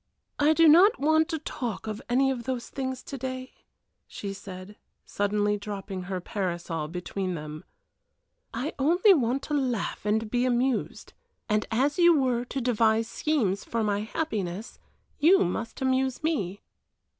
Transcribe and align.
"I 0.39 0.53
do 0.53 0.67
not 0.67 0.99
want 0.99 1.29
to 1.29 1.37
talk 1.37 1.85
of 1.85 2.01
any 2.09 2.31
of 2.31 2.45
those 2.45 2.69
things 2.71 3.03
to 3.03 3.19
day," 3.19 3.53
she 4.07 4.33
said, 4.33 4.75
suddenly 5.05 5.57
dropping 5.59 6.05
her 6.09 6.19
parasol 6.19 6.87
between 6.87 7.35
them. 7.35 7.63
"I 8.51 8.73
only 8.79 9.13
want 9.13 9.43
to 9.43 9.53
laugh 9.53 10.03
and 10.03 10.31
be 10.31 10.43
amused, 10.43 11.13
and 11.47 11.67
as 11.69 11.99
you 11.99 12.19
were 12.19 12.45
to 12.45 12.59
devise 12.59 13.07
schemes 13.07 13.63
for 13.63 13.83
my 13.83 13.99
happiness, 13.99 14.79
you 15.19 15.45
must 15.45 15.83
amuse 15.83 16.23
me." 16.23 16.63